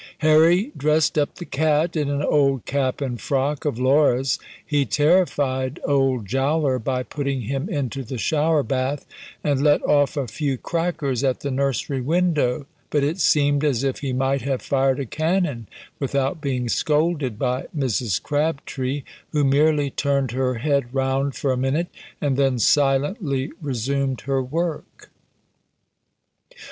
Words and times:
Harry 0.25 0.71
dressed 0.75 1.15
up 1.15 1.35
the 1.35 1.45
cat 1.45 1.95
in 1.95 2.09
an 2.09 2.23
old 2.23 2.65
cap 2.65 3.01
and 3.01 3.21
frock 3.21 3.65
of 3.65 3.77
Laura's, 3.77 4.39
he 4.65 4.83
terrified 4.83 5.79
old 5.85 6.25
Jowler 6.25 6.79
by 6.79 7.03
putting 7.03 7.41
him 7.41 7.69
into 7.69 8.01
the 8.01 8.17
shower 8.17 8.63
bath, 8.63 9.05
and 9.43 9.61
let 9.63 9.79
off 9.83 10.17
a 10.17 10.27
few 10.27 10.57
crackers 10.57 11.23
at 11.23 11.41
the 11.41 11.51
nursery 11.51 12.01
window, 12.01 12.65
but 12.89 13.03
it 13.03 13.19
seemed 13.19 13.63
as 13.63 13.83
if 13.83 13.99
he 13.99 14.11
might 14.11 14.41
have 14.41 14.63
fired 14.63 14.99
a 14.99 15.05
cannon 15.05 15.67
without 15.99 16.41
being 16.41 16.67
scolded 16.67 17.37
by 17.37 17.65
Mrs. 17.77 18.19
Crabtree, 18.23 19.03
who 19.33 19.43
merely 19.43 19.91
turned 19.91 20.31
her 20.31 20.55
head 20.55 20.85
round 20.95 21.35
for 21.35 21.51
a 21.51 21.57
minute, 21.57 21.89
and 22.19 22.37
then 22.37 22.57
silently 22.57 23.51
resumed 23.61 24.21
her 24.21 24.41
work. 24.41 25.11